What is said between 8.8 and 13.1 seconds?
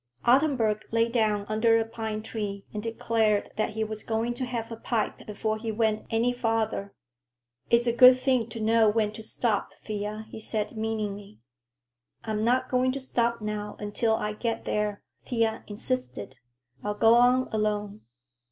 when to stop, Thea," he said meaningly. "I'm not going to